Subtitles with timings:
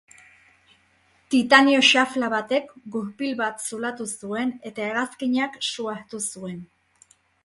[1.33, 6.57] Titanio xafla batek gurpil bat zulatu zuen eta hegazkinak su hartu zuen.